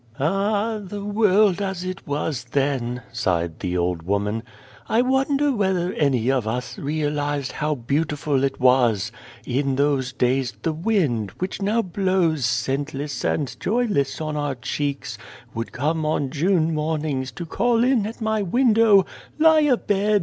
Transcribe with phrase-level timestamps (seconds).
[0.19, 0.79] "Ah!
[0.81, 4.41] the world as it was then!" sighed the old woman."
[4.89, 9.11] I wonder whether any of us realised how beautiful it was?
[9.45, 15.19] In those days the wind, which now blows scentless and joyless on our cheeks,
[15.53, 19.05] would come on June mornings to call in at my window:"'
[19.37, 20.19] Lie a bed